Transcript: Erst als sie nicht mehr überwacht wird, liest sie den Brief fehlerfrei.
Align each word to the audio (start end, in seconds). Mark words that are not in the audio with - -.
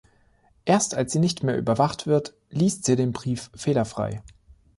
Erst 0.65 0.95
als 0.95 1.13
sie 1.13 1.19
nicht 1.19 1.43
mehr 1.43 1.55
überwacht 1.59 2.07
wird, 2.07 2.33
liest 2.49 2.85
sie 2.85 2.95
den 2.95 3.11
Brief 3.11 3.51
fehlerfrei. 3.53 4.23